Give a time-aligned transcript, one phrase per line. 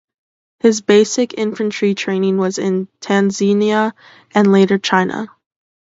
[0.61, 3.93] His basic infantry training was in Tanzania
[4.33, 5.27] and later China.